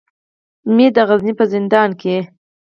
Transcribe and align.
مې 0.75 0.87
د 0.95 0.97
غزني 1.07 1.33
په 1.39 1.45
زندان 1.53 1.89
کې. 2.01 2.15